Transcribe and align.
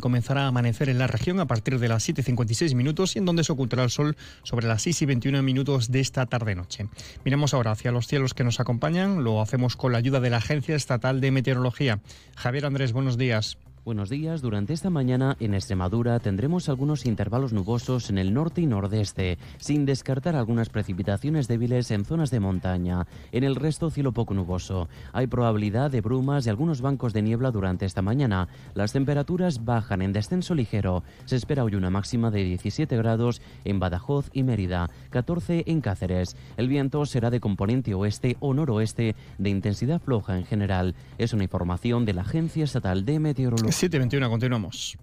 comenzará 0.00 0.44
a 0.44 0.48
amanecer 0.48 0.88
en 0.88 0.98
la 0.98 1.06
región 1.06 1.40
a 1.40 1.46
partir 1.46 1.78
de 1.78 1.88
las 1.88 2.08
7.56 2.08 2.74
minutos 2.74 3.16
y 3.16 3.18
en 3.18 3.24
donde 3.24 3.44
se 3.44 3.52
ocultará 3.52 3.84
el 3.84 3.90
sol 3.90 4.16
sobre 4.42 4.66
las 4.66 4.82
6 4.82 5.02
y 5.02 5.06
21 5.06 5.42
minutos 5.42 5.90
de 5.90 6.00
esta 6.00 6.26
tarde-noche. 6.26 6.88
Miremos 7.24 7.54
ahora 7.54 7.72
hacia 7.72 7.92
los 7.92 8.06
cielos 8.06 8.34
que 8.34 8.44
nos 8.44 8.60
acompañan. 8.60 9.24
Lo 9.24 9.40
hacemos 9.40 9.76
con 9.76 9.92
la 9.92 9.98
ayuda 9.98 10.20
de 10.20 10.30
la 10.30 10.38
Agencia 10.38 10.76
Estatal 10.76 11.20
de 11.20 11.30
Meteorología. 11.30 12.00
Javier 12.36 12.66
Andrés, 12.66 12.92
buenos 12.92 13.18
días. 13.18 13.58
Buenos 13.84 14.08
días. 14.08 14.40
Durante 14.40 14.72
esta 14.72 14.88
mañana 14.88 15.36
en 15.40 15.52
Extremadura 15.52 16.18
tendremos 16.18 16.70
algunos 16.70 17.04
intervalos 17.04 17.52
nubosos 17.52 18.08
en 18.08 18.16
el 18.16 18.32
norte 18.32 18.62
y 18.62 18.66
nordeste, 18.66 19.36
sin 19.58 19.84
descartar 19.84 20.36
algunas 20.36 20.70
precipitaciones 20.70 21.48
débiles 21.48 21.90
en 21.90 22.06
zonas 22.06 22.30
de 22.30 22.40
montaña. 22.40 23.06
En 23.30 23.44
el 23.44 23.56
resto, 23.56 23.90
cielo 23.90 24.12
poco 24.12 24.32
nuboso. 24.32 24.88
Hay 25.12 25.26
probabilidad 25.26 25.90
de 25.90 26.00
brumas 26.00 26.46
y 26.46 26.48
algunos 26.48 26.80
bancos 26.80 27.12
de 27.12 27.20
niebla 27.20 27.50
durante 27.50 27.84
esta 27.84 28.00
mañana. 28.00 28.48
Las 28.72 28.94
temperaturas 28.94 29.66
bajan 29.66 30.00
en 30.00 30.14
descenso 30.14 30.54
ligero. 30.54 31.02
Se 31.26 31.36
espera 31.36 31.62
hoy 31.62 31.74
una 31.74 31.90
máxima 31.90 32.30
de 32.30 32.42
17 32.42 32.96
grados 32.96 33.42
en 33.66 33.80
Badajoz 33.80 34.30
y 34.32 34.44
Mérida, 34.44 34.88
14 35.10 35.64
en 35.66 35.82
Cáceres. 35.82 36.36
El 36.56 36.68
viento 36.68 37.04
será 37.04 37.28
de 37.28 37.40
componente 37.40 37.92
oeste 37.92 38.38
o 38.40 38.54
noroeste 38.54 39.14
de 39.36 39.50
intensidad 39.50 40.00
floja 40.00 40.38
en 40.38 40.46
general. 40.46 40.94
Es 41.18 41.34
una 41.34 41.44
información 41.44 42.06
de 42.06 42.14
la 42.14 42.22
Agencia 42.22 42.64
Estatal 42.64 43.04
de 43.04 43.20
Meteorología. 43.20 43.73
7.21, 43.74 44.28
continuamos. 44.28 44.96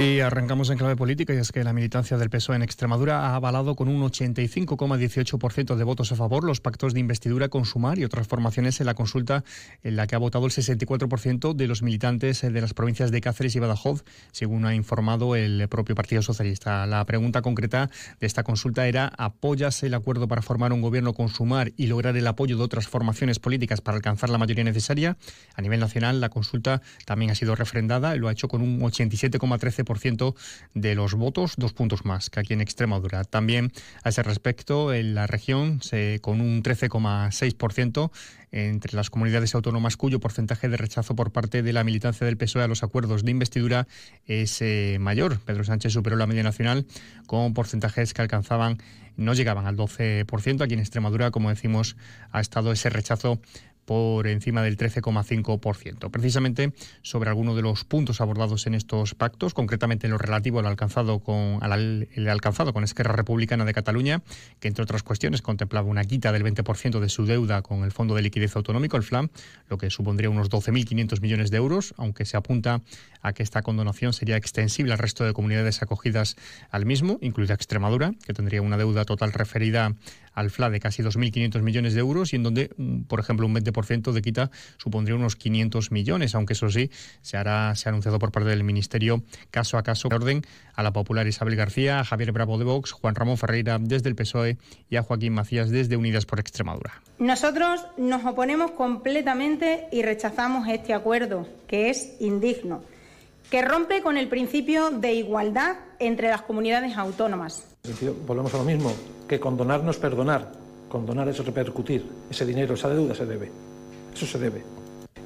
Y 0.00 0.20
arrancamos 0.20 0.70
en 0.70 0.78
clave 0.78 0.96
política 0.96 1.34
y 1.34 1.36
es 1.36 1.52
que 1.52 1.62
la 1.62 1.74
militancia 1.74 2.16
del 2.16 2.30
PSOE 2.30 2.56
en 2.56 2.62
Extremadura 2.62 3.20
ha 3.20 3.34
avalado 3.34 3.76
con 3.76 3.86
un 3.86 4.00
85,18% 4.00 5.76
de 5.76 5.84
votos 5.84 6.10
a 6.10 6.16
favor 6.16 6.42
los 6.42 6.62
pactos 6.62 6.94
de 6.94 7.00
investidura 7.00 7.50
con 7.50 7.66
Sumar 7.66 7.98
y 7.98 8.04
otras 8.04 8.26
formaciones 8.26 8.80
en 8.80 8.86
la 8.86 8.94
consulta 8.94 9.44
en 9.82 9.96
la 9.96 10.06
que 10.06 10.14
ha 10.14 10.18
votado 10.18 10.46
el 10.46 10.52
64% 10.52 11.52
de 11.52 11.66
los 11.66 11.82
militantes 11.82 12.40
de 12.40 12.60
las 12.62 12.72
provincias 12.72 13.10
de 13.10 13.20
Cáceres 13.20 13.54
y 13.56 13.58
Badajoz, 13.58 14.04
según 14.32 14.64
ha 14.64 14.74
informado 14.74 15.36
el 15.36 15.68
propio 15.68 15.94
Partido 15.94 16.22
Socialista. 16.22 16.86
La 16.86 17.04
pregunta 17.04 17.42
concreta 17.42 17.90
de 18.20 18.26
esta 18.26 18.42
consulta 18.42 18.88
era 18.88 19.12
¿apoyas 19.18 19.82
el 19.82 19.92
acuerdo 19.92 20.28
para 20.28 20.40
formar 20.40 20.72
un 20.72 20.80
gobierno 20.80 21.12
con 21.12 21.28
Sumar 21.28 21.72
y 21.76 21.88
lograr 21.88 22.16
el 22.16 22.26
apoyo 22.26 22.56
de 22.56 22.62
otras 22.62 22.88
formaciones 22.88 23.38
políticas 23.38 23.82
para 23.82 23.96
alcanzar 23.96 24.30
la 24.30 24.38
mayoría 24.38 24.64
necesaria? 24.64 25.18
A 25.56 25.60
nivel 25.60 25.78
nacional, 25.78 26.22
la 26.22 26.30
consulta 26.30 26.80
también 27.04 27.32
ha 27.32 27.34
sido 27.34 27.54
refrendada 27.54 28.16
lo 28.16 28.28
ha 28.28 28.32
hecho 28.32 28.48
con 28.48 28.62
un 28.62 28.80
87,13% 28.80 29.89
de 30.74 30.94
los 30.94 31.14
votos, 31.14 31.54
dos 31.56 31.72
puntos 31.72 32.04
más 32.04 32.30
que 32.30 32.40
aquí 32.40 32.52
en 32.52 32.60
Extremadura. 32.60 33.24
También 33.24 33.72
a 34.02 34.10
ese 34.10 34.22
respecto, 34.22 34.92
en 34.92 35.14
la 35.14 35.26
región, 35.26 35.82
se, 35.82 36.18
con 36.20 36.40
un 36.40 36.62
13,6% 36.62 38.10
entre 38.52 38.96
las 38.96 39.10
comunidades 39.10 39.54
autónomas 39.54 39.96
cuyo 39.96 40.20
porcentaje 40.20 40.68
de 40.68 40.76
rechazo 40.76 41.14
por 41.14 41.32
parte 41.32 41.62
de 41.62 41.72
la 41.72 41.84
militancia 41.84 42.26
del 42.26 42.36
PSOE 42.36 42.64
a 42.64 42.68
los 42.68 42.82
acuerdos 42.82 43.24
de 43.24 43.30
investidura 43.30 43.86
es 44.26 44.60
eh, 44.60 44.98
mayor. 45.00 45.38
Pedro 45.40 45.64
Sánchez 45.64 45.92
superó 45.92 46.16
la 46.16 46.26
media 46.26 46.42
nacional 46.42 46.86
con 47.26 47.54
porcentajes 47.54 48.12
que 48.12 48.22
alcanzaban, 48.22 48.78
no 49.16 49.34
llegaban 49.34 49.66
al 49.66 49.76
12%. 49.76 50.62
Aquí 50.62 50.74
en 50.74 50.80
Extremadura, 50.80 51.30
como 51.30 51.50
decimos, 51.50 51.96
ha 52.32 52.40
estado 52.40 52.72
ese 52.72 52.90
rechazo 52.90 53.40
por 53.90 54.28
encima 54.28 54.62
del 54.62 54.76
13,5%. 54.76 56.12
Precisamente 56.12 56.72
sobre 57.02 57.28
algunos 57.28 57.56
de 57.56 57.62
los 57.62 57.82
puntos 57.82 58.20
abordados 58.20 58.68
en 58.68 58.74
estos 58.76 59.16
pactos, 59.16 59.52
concretamente 59.52 60.06
lo 60.06 60.16
relativo 60.16 60.60
al 60.60 60.66
alcanzado 60.66 61.18
con, 61.18 61.58
el 61.64 62.28
alcanzado 62.28 62.72
con 62.72 62.84
Esquerra 62.84 63.16
Republicana 63.16 63.64
de 63.64 63.74
Cataluña, 63.74 64.22
que 64.60 64.68
entre 64.68 64.84
otras 64.84 65.02
cuestiones 65.02 65.42
contemplaba 65.42 65.88
una 65.88 66.04
quita 66.04 66.30
del 66.30 66.44
20% 66.44 67.00
de 67.00 67.08
su 67.08 67.26
deuda 67.26 67.62
con 67.62 67.82
el 67.82 67.90
Fondo 67.90 68.14
de 68.14 68.22
Liquidez 68.22 68.54
Autonómico, 68.54 68.96
el 68.96 69.02
FLAM, 69.02 69.28
lo 69.68 69.76
que 69.76 69.90
supondría 69.90 70.30
unos 70.30 70.50
12.500 70.50 71.20
millones 71.20 71.50
de 71.50 71.56
euros, 71.56 71.92
aunque 71.96 72.26
se 72.26 72.36
apunta 72.36 72.82
a 73.22 73.32
que 73.32 73.42
esta 73.42 73.62
condonación 73.62 74.12
sería 74.12 74.36
extensible 74.36 74.92
al 74.92 75.00
resto 75.00 75.24
de 75.24 75.32
comunidades 75.32 75.82
acogidas 75.82 76.36
al 76.70 76.86
mismo, 76.86 77.18
incluida 77.22 77.54
Extremadura, 77.54 78.14
que 78.24 78.34
tendría 78.34 78.62
una 78.62 78.76
deuda 78.76 79.04
total 79.04 79.32
referida 79.32 79.96
al 80.40 80.50
FLA 80.50 80.70
de 80.70 80.80
casi 80.80 81.02
2.500 81.02 81.62
millones 81.62 81.94
de 81.94 82.00
euros 82.00 82.32
y 82.32 82.36
en 82.36 82.42
donde, 82.42 82.70
mm, 82.76 83.02
por 83.02 83.20
ejemplo, 83.20 83.46
un 83.46 83.54
20% 83.54 84.12
de 84.12 84.22
quita 84.22 84.50
supondría 84.78 85.16
unos 85.16 85.36
500 85.36 85.92
millones, 85.92 86.34
aunque 86.34 86.54
eso 86.54 86.70
sí, 86.70 86.90
se 87.22 87.36
hará 87.36 87.74
se 87.74 87.88
ha 87.88 87.90
anunciado 87.90 88.18
por 88.18 88.32
parte 88.32 88.48
del 88.48 88.64
Ministerio 88.64 89.22
caso 89.50 89.78
a 89.78 89.82
caso, 89.82 90.08
orden 90.08 90.42
a 90.74 90.82
la 90.82 90.92
popular 90.92 91.26
Isabel 91.26 91.56
García, 91.56 92.00
a 92.00 92.04
Javier 92.04 92.32
Bravo 92.32 92.58
de 92.58 92.64
Vox, 92.64 92.92
Juan 92.92 93.14
Ramón 93.14 93.36
Ferreira 93.36 93.78
desde 93.80 94.08
el 94.08 94.16
PSOE 94.16 94.58
y 94.88 94.96
a 94.96 95.02
Joaquín 95.02 95.34
Macías 95.34 95.70
desde 95.70 95.96
Unidas 95.96 96.26
por 96.26 96.40
Extremadura. 96.40 97.02
Nosotros 97.18 97.84
nos 97.96 98.24
oponemos 98.24 98.72
completamente 98.72 99.88
y 99.92 100.02
rechazamos 100.02 100.68
este 100.68 100.94
acuerdo, 100.94 101.46
que 101.68 101.90
es 101.90 102.16
indigno 102.20 102.82
que 103.50 103.62
rompe 103.62 104.00
con 104.00 104.16
el 104.16 104.28
principio 104.28 104.90
de 104.90 105.14
igualdad 105.14 105.76
entre 105.98 106.28
las 106.28 106.42
comunidades 106.42 106.96
autónomas. 106.96 107.64
Volvemos 108.26 108.54
a 108.54 108.58
lo 108.58 108.64
mismo, 108.64 108.92
que 109.28 109.40
condonar 109.40 109.82
no 109.82 109.90
es 109.90 109.96
perdonar, 109.96 110.52
condonar 110.88 111.28
es 111.28 111.44
repercutir. 111.44 112.06
Ese 112.30 112.46
dinero, 112.46 112.74
esa 112.74 112.88
deuda 112.88 113.14
se 113.14 113.26
debe. 113.26 113.50
Eso 114.14 114.26
se 114.26 114.38
debe. 114.38 114.62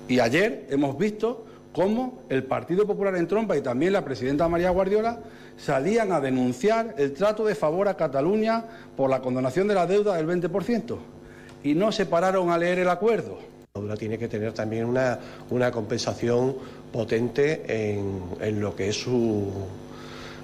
Y 0.08 0.20
ayer 0.20 0.66
hemos 0.70 0.96
visto 0.96 1.44
cómo 1.72 2.22
el 2.30 2.44
Partido 2.44 2.86
Popular 2.86 3.14
en 3.16 3.28
Trompa 3.28 3.56
y 3.56 3.60
también 3.60 3.92
la 3.92 4.04
presidenta 4.04 4.48
María 4.48 4.70
Guardiola 4.70 5.18
salían 5.58 6.12
a 6.12 6.20
denunciar 6.20 6.94
el 6.96 7.12
trato 7.12 7.44
de 7.44 7.54
favor 7.54 7.88
a 7.88 7.96
Cataluña 7.96 8.64
por 8.96 9.10
la 9.10 9.20
condonación 9.20 9.68
de 9.68 9.74
la 9.74 9.86
deuda 9.86 10.16
del 10.16 10.26
20% 10.26 10.96
y 11.62 11.74
no 11.74 11.92
se 11.92 12.06
pararon 12.06 12.50
a 12.50 12.58
leer 12.58 12.78
el 12.78 12.88
acuerdo. 12.88 13.38
Tiene 13.98 14.18
que 14.18 14.28
tener 14.28 14.52
también 14.52 14.84
una, 14.84 15.18
una 15.50 15.72
compensación 15.72 16.54
potente 16.92 17.64
en, 17.66 18.22
en, 18.40 18.60
lo 18.60 18.76
que 18.76 18.90
es 18.90 19.02
su 19.02 19.50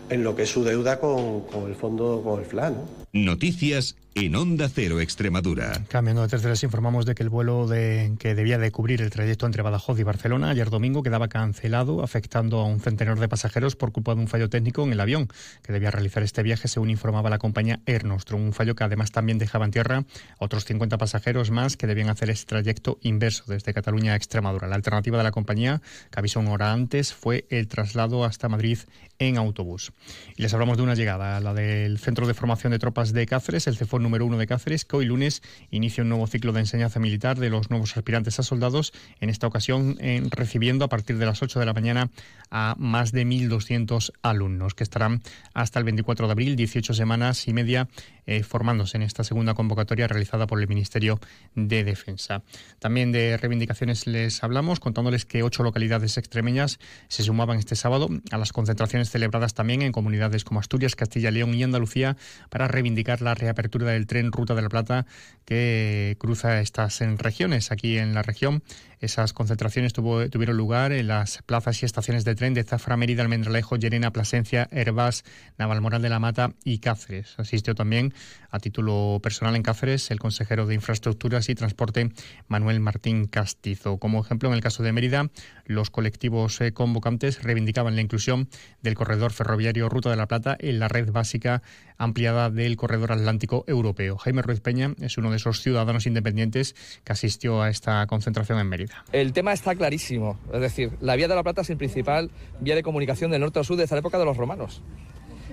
en 0.09 0.25
lo 0.25 0.35
que 0.35 0.43
es 0.43 0.51
su 0.51 0.65
deuda 0.65 0.99
con, 0.99 1.43
con 1.43 1.69
el 1.69 1.77
fondo, 1.77 2.23
con 2.25 2.41
el 2.41 2.45
FLA. 2.45 2.71
¿no? 2.71 2.79
Noticias 3.13 3.95
en 4.15 4.35
Onda 4.35 4.69
Cero 4.69 5.01
Extremadura. 5.01 5.73
Cambiando 5.89 6.23
de 6.23 6.29
terceras, 6.29 6.63
informamos 6.65 7.07
de 7.07 7.15
que 7.15 7.23
el 7.23 7.29
vuelo 7.29 7.67
de, 7.67 8.15
que 8.19 8.35
debía 8.35 8.59
de 8.59 8.73
cubrir 8.73 9.03
el 9.03 9.11
trayecto 9.11 9.47
entre 9.47 9.63
Badajoz 9.63 9.99
y 9.99 10.03
Barcelona 10.03 10.51
ayer 10.51 10.69
domingo 10.69 11.03
quedaba 11.03 11.29
cancelado, 11.29 12.03
afectando 12.03 12.59
a 12.59 12.67
un 12.67 12.81
centenar 12.81 13.19
de 13.19 13.29
pasajeros 13.29 13.77
por 13.77 13.93
culpa 13.93 14.15
de 14.15 14.21
un 14.21 14.29
fallo 14.29 14.49
técnico 14.49 14.83
en 14.83 14.93
el 14.93 15.01
avión 15.01 15.29
que 15.63 15.73
debía 15.73 15.91
realizar 15.91 16.23
este 16.23 16.43
viaje, 16.43 16.67
según 16.67 16.91
informaba 16.91 17.31
la 17.31 17.39
compañía 17.39 17.81
Air 17.87 18.05
Nostrum. 18.05 18.43
Un 18.43 18.53
fallo 18.53 18.75
que 18.75 18.85
además 18.85 19.13
también 19.13 19.39
dejaba 19.39 19.65
en 19.65 19.71
tierra 19.71 20.05
otros 20.39 20.65
50 20.65 20.99
pasajeros 20.99 21.51
más 21.51 21.77
que 21.77 21.87
debían 21.87 22.09
hacer 22.09 22.31
este 22.31 22.47
trayecto 22.47 22.99
inverso 23.03 23.45
desde 23.47 23.73
Cataluña 23.73 24.15
a 24.15 24.17
Extremadura. 24.17 24.67
La 24.67 24.77
alternativa 24.77 25.19
de 25.19 25.25
la 25.25 25.31
compañía, 25.31 25.81
que 26.11 26.19
avisó 26.19 26.41
una 26.41 26.53
hora 26.53 26.73
antes, 26.73 27.15
fue 27.15 27.47
el 27.51 27.69
traslado 27.69 28.25
hasta 28.25 28.49
Madrid 28.49 28.79
en 29.21 29.37
autobús. 29.37 29.93
Y 30.37 30.43
les 30.43 30.53
hablamos 30.53 30.79
de 30.79 30.83
una 30.83 30.95
llegada, 30.95 31.39
la 31.41 31.55
del 31.55 31.99
Centro 31.99 32.27
de 32.27 32.35
Formación 32.35 32.73
de 32.73 32.79
Tropas 32.79 33.13
de 33.13 33.27
Cáceres, 33.27 33.67
el 33.67 33.77
Número 34.01 34.27
uno 34.27 34.39
de 34.39 34.47
Cáceres, 34.47 34.85
que 34.85 34.97
hoy 34.97 35.05
lunes 35.05 35.43
inicia 35.71 36.03
un 36.03 36.09
nuevo 36.09 36.27
ciclo 36.27 36.53
de 36.53 36.61
enseñanza 36.61 37.01
militar 37.01 37.39
de 37.39 37.51
los 37.51 37.71
nuevos 37.71 37.97
aspirantes 37.97 38.39
a 38.39 38.43
soldados, 38.43 38.93
en 39.21 39.31
esta 39.31 39.47
ocasión 39.47 39.99
recibiendo 40.31 40.85
a 40.85 40.89
partir 40.89 41.19
de 41.19 41.27
las 41.27 41.43
8 41.43 41.61
de 41.61 41.67
la 41.67 41.73
mañana 41.73 42.11
a 42.51 42.75
más 42.79 43.13
de 43.13 43.25
1.200 43.27 44.13
alumnos, 44.23 44.75
que 44.75 44.83
estarán 44.83 45.23
hasta 45.55 45.79
el 45.79 45.85
24 45.85 46.27
de 46.27 46.33
abril, 46.33 46.57
18 46.57 46.95
semanas 46.95 47.47
y 47.47 47.53
media 47.53 47.89
eh, 48.27 48.43
formándose 48.43 48.97
en 48.97 49.03
esta 49.03 49.25
segunda 49.25 49.55
convocatoria 49.55 50.07
realizada 50.07 50.47
por 50.47 50.61
el 50.61 50.69
Ministerio 50.69 51.19
de 51.57 51.83
Defensa. 51.83 52.43
También 52.79 53.11
de 53.11 53.37
reivindicaciones 53.37 54.07
les 54.07 54.45
hablamos, 54.45 54.79
contándoles 54.79 55.27
que 55.27 55.43
ocho 55.43 55.63
localidades 55.63 56.17
extremeñas 56.17 56.79
se 57.09 57.25
sumaban 57.25 57.59
este 57.59 57.75
sábado 57.75 58.09
a 58.31 58.39
las 58.39 58.53
concentraciones 58.53 59.11
celebradas 59.11 59.55
también 59.55 59.83
en 59.83 59.91
comunidades 59.91 60.45
como 60.45 60.61
Asturias, 60.61 60.95
Castilla, 60.95 61.31
León 61.31 61.55
y 61.55 61.63
Andalucía 61.63 62.17
para 62.51 62.69
reivindicar 62.69 63.21
la 63.21 63.35
reapertura 63.35 63.90
del 63.91 64.07
tren 64.07 64.33
Ruta 64.33 64.55
de 64.55 64.63
la 64.63 64.69
Plata 64.69 65.07
que 65.45 66.17
cruza 66.19 66.61
estas 66.61 67.01
regiones. 67.19 67.73
Aquí 67.73 67.99
en 67.99 68.15
la 68.15 68.23
región 68.23 68.63
esas 69.01 69.33
concentraciones 69.33 69.93
tuvieron 69.95 70.57
lugar 70.57 70.93
en 70.93 71.09
las 71.09 71.41
plazas 71.43 71.83
y 71.83 71.87
estaciones 71.87 72.25
de 72.25 72.35
tren 72.35 72.53
de 72.53 72.65
Zafra, 72.65 72.97
Mérida, 72.97 73.23
Almendralejo, 73.23 73.77
Llerena, 73.77 74.13
Plasencia, 74.13 74.69
Herbás, 74.71 75.25
Navalmoral 75.57 76.03
de 76.03 76.11
la 76.11 76.19
Mata 76.19 76.53
y 76.65 76.79
Cáceres. 76.79 77.35
Asistió 77.39 77.75
también 77.75 78.13
a 78.51 78.59
título 78.59 79.19
personal 79.23 79.57
en 79.57 79.63
Cáceres 79.63 80.11
el 80.11 80.19
consejero 80.19 80.67
de 80.67 80.75
Infraestructuras 80.75 81.49
y 81.49 81.55
Transporte 81.55 82.11
Manuel 82.49 82.81
Martín 82.81 83.27
Castizo. 83.27 83.99
Como 83.99 84.21
ejemplo, 84.21 84.51
en 84.51 84.55
el 84.55 84.61
caso 84.61 84.83
de 84.83 84.93
Mérida, 84.93 85.31
los 85.65 85.89
colectivos 85.91 86.61
eh, 86.61 86.73
convocantes 86.73 87.43
reivindicaban 87.43 87.95
la 87.95 88.03
inclusión 88.03 88.49
del 88.83 88.97
corredor 88.97 89.33
ferroviario 89.33 89.89
Ruta 89.89 90.11
de 90.11 90.17
la 90.17 90.29
Plata 90.29 90.57
en 90.61 90.79
la 90.79 90.89
red 90.89 91.11
básica 91.11 91.63
ampliada 91.97 92.51
del 92.51 92.77
corredor 92.77 93.13
atlántico 93.13 93.65
europeo. 93.67 94.17
Jaime 94.19 94.43
Ruiz 94.43 94.61
Peña 94.61 94.95
es 95.01 95.19
uno 95.19 95.31
de 95.31 95.37
esos 95.37 95.61
ciudadanos 95.61 96.07
independientes 96.07 96.75
que 97.05 97.13
asistió 97.13 97.63
a 97.63 97.71
esta 97.71 98.07
concentración 98.07 98.59
en 98.59 98.69
Mérida. 98.69 98.90
El 99.13 99.33
tema 99.33 99.53
está 99.53 99.75
clarísimo. 99.75 100.39
Es 100.53 100.61
decir, 100.61 100.93
la 101.01 101.17
vía 101.17 101.29
de 101.29 101.35
la 101.35 101.43
Plata 101.43 101.63
es 101.63 101.71
el 101.71 101.77
principal 101.77 102.31
vía 102.61 102.75
de 102.75 102.83
comunicación 102.83 103.31
del 103.31 103.41
norte 103.41 103.59
al 103.59 103.65
sur 103.65 103.77
desde 103.77 103.95
la 103.95 104.01
época 104.01 104.19
de 104.19 104.25
los 104.25 104.37
romanos. 104.37 104.83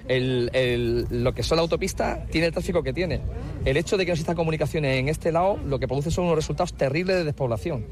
lo 0.07 1.33
que 1.33 1.43
son 1.43 1.57
la 1.57 1.61
autopista 1.63 2.25
tiene 2.31 2.47
el 2.47 2.53
tráfico 2.53 2.83
que 2.83 2.93
tiene. 2.93 3.21
El 3.65 3.77
hecho 3.77 3.97
de 3.97 4.05
que 4.05 4.11
no 4.11 4.13
exista 4.13 4.35
comunicación 4.35 4.85
en 4.85 5.09
este 5.09 5.31
lado 5.31 5.57
lo 5.57 5.79
que 5.79 5.87
produce 5.87 6.11
son 6.11 6.25
unos 6.25 6.37
resultados 6.37 6.73
terribles 6.73 7.15
de 7.17 7.23
despoblación. 7.23 7.85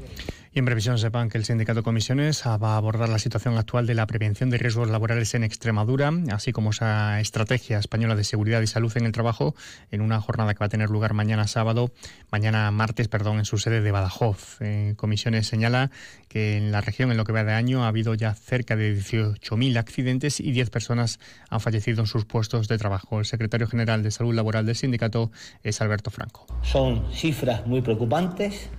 Y 0.56 0.58
en 0.58 0.64
previsión 0.64 0.96
sepan 0.96 1.28
que 1.28 1.36
el 1.36 1.44
sindicato 1.44 1.82
comisiones 1.82 2.42
va 2.46 2.72
a 2.72 2.76
abordar 2.78 3.10
la 3.10 3.18
situación 3.18 3.58
actual 3.58 3.84
de 3.84 3.92
la 3.92 4.06
prevención 4.06 4.48
de 4.48 4.56
riesgos 4.56 4.88
laborales 4.88 5.34
en 5.34 5.44
Extremadura, 5.44 6.10
así 6.32 6.52
como 6.52 6.70
esa 6.70 7.20
estrategia 7.20 7.78
española 7.78 8.16
de 8.16 8.24
seguridad 8.24 8.62
y 8.62 8.66
salud 8.66 8.90
en 8.96 9.04
el 9.04 9.12
trabajo, 9.12 9.54
en 9.90 10.00
una 10.00 10.18
jornada 10.18 10.54
que 10.54 10.60
va 10.60 10.64
a 10.64 10.70
tener 10.70 10.88
lugar 10.88 11.12
mañana 11.12 11.46
sábado, 11.46 11.92
mañana 12.32 12.70
martes, 12.70 13.08
perdón, 13.08 13.36
en 13.36 13.44
su 13.44 13.58
sede 13.58 13.82
de 13.82 13.90
Badajoz. 13.90 14.56
Eh, 14.60 14.94
comisiones 14.96 15.46
señala 15.46 15.90
que 16.28 16.56
en 16.56 16.72
la 16.72 16.80
región, 16.80 17.10
en 17.10 17.18
lo 17.18 17.24
que 17.24 17.32
va 17.32 17.44
de 17.44 17.52
año, 17.52 17.84
ha 17.84 17.88
habido 17.88 18.14
ya 18.14 18.32
cerca 18.32 18.76
de 18.76 18.96
18.000 18.96 19.76
accidentes 19.76 20.40
y 20.40 20.52
10 20.52 20.70
personas 20.70 21.20
han 21.50 21.60
fallecido 21.60 22.00
en 22.00 22.06
sus 22.06 22.24
puestos 22.24 22.66
de 22.66 22.78
trabajo. 22.78 23.18
El 23.18 23.26
secretario 23.26 23.66
general 23.66 24.02
de 24.02 24.10
Salud 24.10 24.34
Laboral 24.34 24.64
del 24.64 24.74
sindicato 24.74 25.30
es 25.62 25.82
Alberto 25.82 26.10
Franco. 26.10 26.46
Son 26.62 27.12
cifras 27.12 27.66
muy 27.66 27.82
preocupantes 27.82 28.70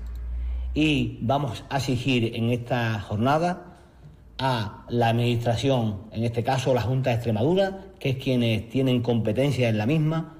y 0.80 1.18
vamos 1.22 1.64
a 1.72 1.78
exigir 1.78 2.36
en 2.36 2.52
esta 2.52 3.00
jornada 3.00 3.80
a 4.38 4.86
la 4.90 5.10
Administración, 5.10 6.02
en 6.12 6.24
este 6.24 6.44
caso 6.44 6.72
la 6.76 6.84
Junta 6.84 7.10
de 7.10 7.16
Extremadura, 7.16 7.86
que 8.00 8.12
es 8.12 8.18
quienes 8.18 8.70
tienen 8.70 9.02
competencia 9.02 9.70
en 9.70 9.80
la 9.80 9.88
misma, 9.88 10.36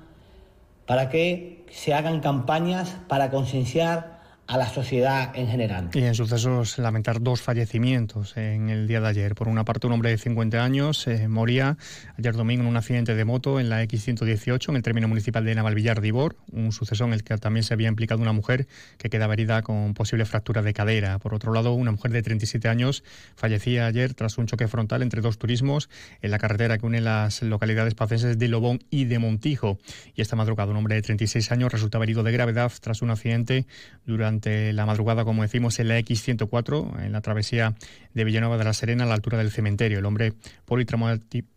para 0.86 1.10
que 1.10 1.66
se 1.72 1.96
hagan 1.96 2.20
campañas 2.20 2.98
para 3.08 3.32
concienciar 3.32 4.17
a 4.48 4.58
la 4.58 4.68
sociedad 4.70 5.32
en 5.36 5.48
general. 5.48 5.90
Y 5.94 6.00
en 6.00 6.16
sucesos, 6.16 6.78
lamentar 6.78 7.22
dos 7.22 7.42
fallecimientos 7.42 8.38
en 8.38 8.70
el 8.70 8.88
día 8.88 9.02
de 9.02 9.08
ayer. 9.08 9.36
Por 9.36 9.50
una 9.50 9.66
parte, 9.66 9.88
un 9.88 9.94
hombre 9.94 10.10
de 10.10 10.18
50 10.18 10.64
años 10.64 11.06
eh, 11.08 11.28
moría 11.28 11.78
ayer 12.18 12.34
domingo 12.34 12.64
en 12.64 12.70
un 12.70 12.78
accidente 12.78 13.14
de 13.14 13.26
moto 13.26 13.60
en 13.60 13.70
la 13.70 13.84
X118, 13.84 14.70
en 14.70 14.76
el 14.78 14.84
término 14.84 15.08
municipal 15.10 15.44
de 15.44 15.54
Navalvillar 15.54 16.00
de 16.00 16.08
Ibor, 16.08 16.38
un 16.52 16.72
suceso 16.72 17.04
en 17.04 17.14
el 17.14 17.24
que 17.24 17.38
también 17.38 17.64
se 17.64 17.74
había 17.74 17.90
implicado 17.90 18.22
una 18.22 18.32
mujer 18.32 18.68
que 18.98 19.10
quedaba 19.10 19.34
herida 19.34 19.62
con 19.64 19.94
posible 19.94 20.26
fractura 20.26 20.62
de 20.62 20.74
cadera. 20.74 21.20
Por 21.20 21.34
otro 21.34 21.52
lado, 21.52 21.74
una 21.74 21.92
mujer 21.92 22.12
de 22.12 22.22
37 22.22 22.70
años 22.70 23.04
fallecía 23.36 23.86
ayer 23.86 24.14
tras 24.14 24.38
un 24.38 24.48
choque 24.48 24.68
frontal 24.70 25.02
entre 25.02 25.22
dos 25.22 25.38
turismos 25.38 25.90
en 26.22 26.32
la 26.32 26.40
carretera 26.40 26.78
que 26.78 26.86
une 26.86 27.02
las 27.02 27.42
localidades 27.42 27.96
pacenses 27.96 28.38
de 28.40 28.48
Lobón 28.48 28.80
y 28.90 29.06
de 29.06 29.20
Montijo. 29.20 29.78
Y 30.16 30.22
esta 30.22 30.38
madrugada, 30.38 30.72
un 30.72 30.78
hombre 30.78 30.96
de 30.96 31.02
36 31.02 31.52
años 31.52 31.72
resultaba 31.72 32.06
herido 32.06 32.24
de 32.24 32.32
gravedad 32.32 32.72
tras 32.80 33.02
un 33.02 33.12
accidente 33.12 33.68
durante 34.06 34.37
la 34.46 34.86
madrugada, 34.86 35.26
como 35.26 35.42
decimos, 35.44 35.80
en 35.80 35.88
la 35.88 36.00
X104, 36.00 37.04
en 37.04 37.12
la 37.12 37.22
travesía 37.22 37.76
de 38.14 38.24
Villanueva 38.24 38.58
de 38.58 38.64
la 38.64 38.74
Serena, 38.74 39.04
a 39.04 39.08
la 39.08 39.16
altura 39.16 39.38
del 39.38 39.52
cementerio. 39.52 40.00
El 40.00 40.06
hombre 40.06 40.34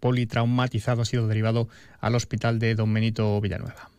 politraumatizado 0.01 1.03
ha 1.03 1.05
sido 1.05 1.29
derivado 1.29 1.69
al 2.01 2.15
hospital 2.15 2.59
de 2.59 2.75
Don 2.75 2.93
Benito 2.93 3.41
Villanueva. 3.41 3.91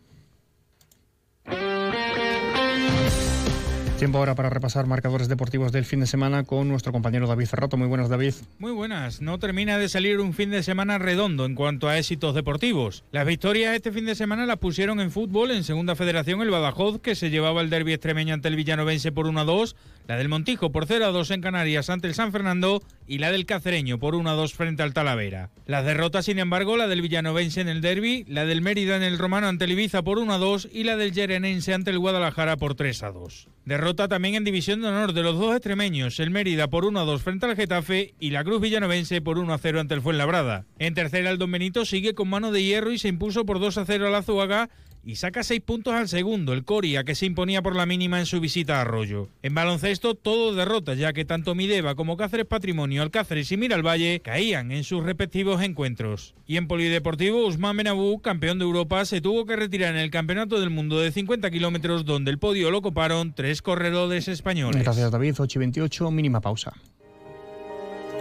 Tiempo 4.02 4.18
ahora 4.18 4.34
para 4.34 4.50
repasar 4.50 4.88
marcadores 4.88 5.28
deportivos 5.28 5.70
del 5.70 5.84
fin 5.84 6.00
de 6.00 6.08
semana 6.08 6.42
con 6.42 6.66
nuestro 6.66 6.90
compañero 6.90 7.28
David 7.28 7.46
Ferrato. 7.46 7.76
Muy 7.76 7.86
buenas, 7.86 8.08
David. 8.08 8.34
Muy 8.58 8.72
buenas. 8.72 9.22
No 9.22 9.38
termina 9.38 9.78
de 9.78 9.88
salir 9.88 10.18
un 10.18 10.34
fin 10.34 10.50
de 10.50 10.64
semana 10.64 10.98
redondo 10.98 11.44
en 11.44 11.54
cuanto 11.54 11.88
a 11.88 11.96
éxitos 11.96 12.34
deportivos. 12.34 13.04
Las 13.12 13.24
victorias 13.24 13.76
este 13.76 13.92
fin 13.92 14.04
de 14.04 14.16
semana 14.16 14.44
las 14.44 14.56
pusieron 14.56 14.98
en 14.98 15.12
fútbol 15.12 15.52
en 15.52 15.62
Segunda 15.62 15.94
Federación 15.94 16.42
el 16.42 16.50
Badajoz, 16.50 17.00
que 17.00 17.14
se 17.14 17.30
llevaba 17.30 17.60
el 17.60 17.70
derbi 17.70 17.92
extremeño 17.92 18.34
ante 18.34 18.48
el 18.48 18.56
Villanovense 18.56 19.12
por 19.12 19.28
1 19.28 19.40
a 19.40 19.44
2, 19.44 19.76
la 20.08 20.16
del 20.16 20.28
Montijo 20.28 20.72
por 20.72 20.86
0 20.86 21.06
a 21.06 21.10
2 21.12 21.30
en 21.30 21.40
Canarias 21.40 21.88
ante 21.88 22.08
el 22.08 22.14
San 22.14 22.32
Fernando 22.32 22.82
y 23.06 23.18
la 23.18 23.30
del 23.30 23.46
Cacereño 23.46 24.00
por 24.00 24.16
1 24.16 24.28
a 24.28 24.34
2 24.34 24.52
frente 24.52 24.82
al 24.82 24.94
Talavera. 24.94 25.50
Las 25.66 25.84
derrotas, 25.84 26.24
sin 26.24 26.40
embargo, 26.40 26.76
la 26.76 26.88
del 26.88 27.02
Villanovense 27.02 27.60
en 27.60 27.68
el 27.68 27.80
derby, 27.80 28.24
la 28.26 28.46
del 28.46 28.62
Mérida 28.62 28.96
en 28.96 29.04
el 29.04 29.16
Romano 29.16 29.46
ante 29.46 29.66
el 29.66 29.72
Ibiza 29.72 30.02
por 30.02 30.18
1 30.18 30.32
a 30.32 30.38
2 30.38 30.70
y 30.72 30.82
la 30.82 30.96
del 30.96 31.12
Yerenense 31.12 31.72
ante 31.72 31.92
el 31.92 32.00
Guadalajara 32.00 32.56
por 32.56 32.74
3 32.74 33.00
a 33.04 33.12
2. 33.12 33.48
Derrota 33.64 34.08
también 34.08 34.34
en 34.34 34.42
división 34.42 34.82
de 34.82 34.88
honor 34.88 35.12
de 35.12 35.22
los 35.22 35.38
dos 35.38 35.54
extremeños, 35.54 36.18
el 36.18 36.30
Mérida 36.30 36.66
por 36.66 36.84
1 36.84 36.98
a 36.98 37.04
2 37.04 37.22
frente 37.22 37.46
al 37.46 37.54
Getafe 37.54 38.12
y 38.18 38.30
la 38.30 38.42
Cruz 38.42 38.60
Villanovense 38.60 39.20
por 39.20 39.38
1 39.38 39.54
a 39.54 39.58
0 39.58 39.78
ante 39.78 39.94
el 39.94 40.02
Fuenlabrada. 40.02 40.66
En 40.80 40.94
tercera, 40.94 41.30
el 41.30 41.38
Don 41.38 41.52
Benito 41.52 41.84
sigue 41.84 42.12
con 42.14 42.28
mano 42.28 42.50
de 42.50 42.64
hierro 42.64 42.90
y 42.90 42.98
se 42.98 43.06
impuso 43.06 43.46
por 43.46 43.60
2 43.60 43.78
a 43.78 43.84
0 43.84 44.08
a 44.08 44.10
la 44.10 44.22
Zuaga 44.22 44.68
y 45.04 45.16
saca 45.16 45.42
seis 45.42 45.60
puntos 45.60 45.94
al 45.94 46.08
segundo, 46.08 46.52
el 46.52 46.64
Coria, 46.64 47.04
que 47.04 47.14
se 47.14 47.26
imponía 47.26 47.62
por 47.62 47.74
la 47.74 47.86
mínima 47.86 48.18
en 48.18 48.26
su 48.26 48.40
visita 48.40 48.78
a 48.78 48.82
Arroyo. 48.82 49.28
En 49.42 49.54
baloncesto, 49.54 50.14
todo 50.14 50.54
derrota, 50.54 50.94
ya 50.94 51.12
que 51.12 51.24
tanto 51.24 51.54
Mideva 51.54 51.94
como 51.94 52.16
Cáceres 52.16 52.46
Patrimonio, 52.46 53.02
Alcáceres 53.02 53.50
y 53.52 53.56
Miralvalle 53.56 54.20
caían 54.20 54.70
en 54.70 54.84
sus 54.84 55.02
respectivos 55.02 55.62
encuentros. 55.62 56.34
Y 56.46 56.56
en 56.56 56.68
polideportivo, 56.68 57.46
Usman 57.46 57.76
Benabú, 57.76 58.20
campeón 58.20 58.58
de 58.58 58.64
Europa, 58.64 59.04
se 59.04 59.20
tuvo 59.20 59.44
que 59.46 59.56
retirar 59.56 59.94
en 59.94 60.00
el 60.00 60.10
Campeonato 60.10 60.60
del 60.60 60.70
Mundo 60.70 61.00
de 61.00 61.10
50 61.10 61.50
kilómetros, 61.50 62.04
donde 62.04 62.30
el 62.30 62.38
podio 62.38 62.70
lo 62.70 62.82
coparon 62.82 63.32
tres 63.34 63.62
corredores 63.62 64.28
españoles. 64.28 64.82
Gracias, 64.82 65.10
David. 65.10 65.34
8 65.38 65.58
y 65.58 65.60
28, 65.60 66.10
mínima 66.10 66.40
pausa. 66.40 66.72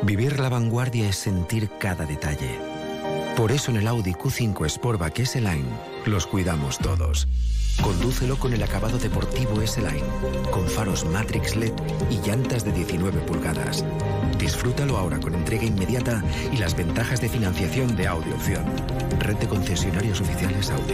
Vivir 0.04 0.40
la 0.40 0.50
vanguardia 0.50 1.10
es 1.10 1.16
sentir 1.16 1.70
cada 1.80 2.06
detalle. 2.06 2.58
Por 3.36 3.52
eso 3.52 3.72
en 3.72 3.78
el 3.78 3.88
Audi 3.88 4.14
Q5 4.14 4.68
Sportback 4.68 5.20
S-Line 5.20 5.91
los 6.06 6.28
cuidamos 6.28 6.78
todos. 6.80 7.28
Condúcelo 7.82 8.38
con 8.38 8.54
el 8.54 8.62
acabado 8.62 8.98
deportivo 8.98 9.62
S-Line, 9.62 10.04
con 10.52 10.68
faros 10.68 11.06
Matrix 11.06 11.56
LED 11.56 11.74
y 12.10 12.20
llantas 12.28 12.64
de 12.64 12.72
19 12.72 13.22
pulgadas. 13.22 13.84
Disfrútalo 14.38 14.98
ahora 14.98 15.20
con 15.20 15.34
entrega 15.34 15.64
inmediata 15.64 16.24
y 16.52 16.58
las 16.58 16.76
ventajas 16.76 17.22
de 17.22 17.30
financiación 17.30 17.96
de 17.96 18.08
Audi 18.08 18.32
Opción. 18.32 18.66
Red 19.20 19.38
de 19.38 19.48
concesionarios 19.48 20.22
oficiales 20.22 20.70
Audi. 20.70 20.94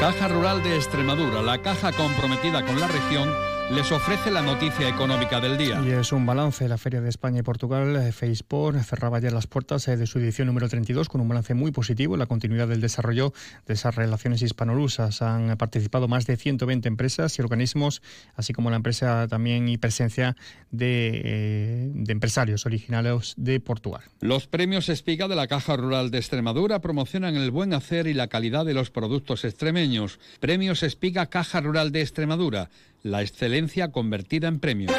Caja 0.00 0.28
Rural 0.28 0.62
de 0.62 0.76
Extremadura, 0.76 1.42
la 1.42 1.58
caja 1.62 1.92
comprometida 1.92 2.64
con 2.64 2.78
la 2.78 2.88
región 2.88 3.28
les 3.70 3.90
ofrece 3.90 4.30
la 4.30 4.42
noticia 4.42 4.88
económica 4.88 5.40
del 5.40 5.58
día. 5.58 5.82
Y 5.84 5.90
es 5.90 6.12
un 6.12 6.24
balance. 6.24 6.68
La 6.68 6.78
Feria 6.78 7.00
de 7.00 7.08
España 7.08 7.40
y 7.40 7.42
Portugal, 7.42 7.96
eh, 7.96 8.12
Facebook, 8.12 8.78
cerraba 8.84 9.16
ayer 9.16 9.32
las 9.32 9.48
puertas 9.48 9.88
eh, 9.88 9.96
de 9.96 10.06
su 10.06 10.20
edición 10.20 10.46
número 10.46 10.68
32 10.68 11.08
con 11.08 11.20
un 11.20 11.28
balance 11.28 11.52
muy 11.54 11.72
positivo. 11.72 12.16
La 12.16 12.26
continuidad 12.26 12.68
del 12.68 12.80
desarrollo 12.80 13.32
de 13.66 13.74
esas 13.74 13.96
relaciones 13.96 14.40
hispanolusas. 14.42 15.20
Han 15.20 15.56
participado 15.56 16.06
más 16.06 16.26
de 16.26 16.36
120 16.36 16.86
empresas 16.86 17.36
y 17.38 17.42
organismos, 17.42 18.02
así 18.36 18.52
como 18.52 18.70
la 18.70 18.76
empresa 18.76 19.26
también 19.28 19.68
y 19.68 19.78
presencia 19.78 20.36
de, 20.70 21.22
eh, 21.24 21.90
de 21.92 22.12
empresarios 22.12 22.66
originales 22.66 23.34
de 23.36 23.58
Portugal. 23.58 24.02
Los 24.20 24.46
premios 24.46 24.88
Espiga 24.88 25.26
de 25.26 25.34
la 25.34 25.48
Caja 25.48 25.76
Rural 25.76 26.12
de 26.12 26.18
Extremadura 26.18 26.80
promocionan 26.80 27.34
el 27.34 27.50
buen 27.50 27.74
hacer 27.74 28.06
y 28.06 28.14
la 28.14 28.28
calidad 28.28 28.64
de 28.64 28.74
los 28.74 28.90
productos 28.90 29.44
extremeños. 29.44 30.20
Premios 30.38 30.84
Espiga 30.84 31.26
Caja 31.26 31.60
Rural 31.60 31.90
de 31.90 32.02
Extremadura 32.02 32.70
la 33.06 33.22
excelencia 33.22 33.92
convertida 33.92 34.48
en 34.48 34.58
premio. 34.58 34.90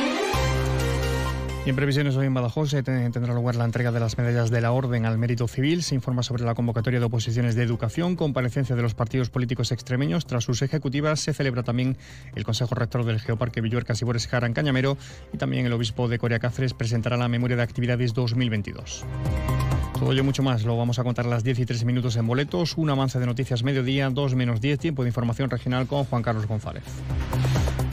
Y 1.66 1.70
en 1.70 1.76
previsiones 1.76 2.16
hoy 2.16 2.28
en 2.28 2.34
Badajoz 2.34 2.72
tendrá 2.72 3.34
lugar 3.34 3.56
la 3.56 3.66
entrega 3.66 3.92
de 3.92 4.00
las 4.00 4.18
medallas 4.18 4.50
de 4.50 4.62
la 4.62 4.72
Orden 4.72 5.06
al 5.06 5.18
Mérito 5.18 5.50
Civil. 5.50 5.84
Se 5.84 5.96
informa 5.96 6.24
sobre 6.24 6.46
la 6.46 6.56
convocatoria 6.56 7.02
de 7.02 7.06
oposiciones 7.06 7.56
de 7.56 7.64
educación, 7.64 8.16
comparecencia 8.16 8.78
de 8.78 8.82
los 8.82 8.94
partidos 8.94 9.30
políticos 9.30 9.74
extremeños. 9.74 10.26
Tras 10.26 10.46
sus 10.46 10.62
ejecutivas 10.62 11.20
se 11.20 11.34
celebra 11.34 11.64
también 11.64 11.98
el 12.36 12.46
Consejo 12.46 12.74
Rector 12.74 13.04
del 13.04 13.20
Geoparque 13.20 13.60
Villuercas 13.60 14.02
y 14.02 14.06
Bores 14.06 14.28
Jaran 14.28 14.54
Cañamero 14.54 14.98
y 15.34 15.38
también 15.38 15.66
el 15.66 15.74
Obispo 15.74 16.08
de 16.08 16.18
Corea 16.18 16.40
Cáceres 16.40 16.74
presentará 16.74 17.18
la 17.18 17.28
memoria 17.28 17.58
de 17.58 17.64
actividades 17.64 18.14
2022. 18.14 19.04
Todo 20.00 20.14
ello 20.14 20.24
mucho 20.24 20.44
más 20.44 20.64
lo 20.64 20.78
vamos 20.78 21.00
a 21.00 21.04
contar 21.04 21.26
a 21.26 21.30
las 21.30 21.44
10 21.44 21.60
y 21.60 21.66
3 21.66 21.84
minutos 21.84 22.16
en 22.16 22.28
boletos. 22.28 22.78
Un 22.78 22.90
avance 22.92 23.20
de 23.20 23.26
noticias 23.26 23.64
mediodía, 23.64 24.10
2 24.10 24.36
menos 24.36 24.62
10, 24.62 24.80
tiempo 24.80 25.04
de 25.04 25.10
información 25.10 25.50
regional 25.50 25.86
con 25.88 26.06
Juan 26.06 26.22
Carlos 26.22 26.46
González. 26.48 26.84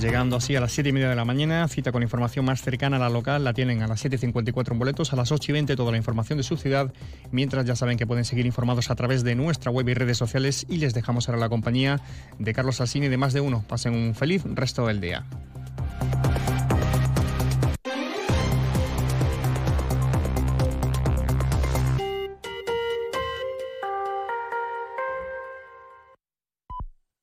Llegando 0.01 0.37
así 0.37 0.55
a 0.55 0.61
las 0.61 0.73
7 0.73 0.91
y 0.91 0.93
media 0.93 1.09
de 1.09 1.17
la 1.17 1.25
mañana, 1.25 1.67
cita 1.69 1.93
con 1.93 2.03
información 2.03 2.45
más 2.45 2.61
cercana 2.61 2.97
a 2.97 2.99
la 2.99 3.09
local, 3.09 3.45
la 3.45 3.55
tienen 3.55 3.83
a 3.83 3.87
las 3.87 4.05
7.54 4.05 4.73
en 4.73 4.79
boletos, 4.79 5.13
a 5.13 5.17
las 5.17 5.33
8 5.33 5.51
y 5.51 5.53
20 5.53 5.77
toda 5.77 5.93
la 5.93 5.97
información 5.97 6.37
de 6.37 6.43
su 6.43 6.57
ciudad, 6.57 6.93
mientras 7.31 7.65
ya 7.65 7.77
saben 7.77 7.97
que 7.97 8.07
pueden 8.07 8.25
seguir 8.25 8.45
informados 8.45 8.91
a 8.91 8.97
través 8.97 9.25
de 9.25 9.35
nuestra 9.35 9.71
web 9.71 9.89
y 9.89 9.95
redes 9.95 10.19
sociales 10.19 10.67
y 10.69 10.79
les 10.79 10.95
dejamos 10.95 11.29
ahora 11.29 11.41
la 11.41 11.49
compañía 11.49 12.01
de 12.39 12.53
Carlos 12.53 12.81
Alsini 12.81 13.09
de 13.09 13.17
Más 13.17 13.33
de 13.33 13.41
Uno. 13.41 13.65
Pasen 13.67 13.95
un 13.95 14.15
feliz 14.15 14.43
resto 14.45 14.87
del 14.87 15.01
día. 15.01 15.25